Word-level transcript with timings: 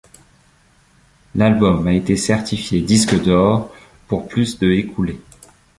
L'album 1.35 1.85
a 1.85 1.93
été 1.93 2.17
certifié 2.17 2.81
disque 2.81 3.21
d'or, 3.23 3.71
pour 4.07 4.27
plus 4.27 4.57
de 4.57 4.71
écoulés. 4.71 5.21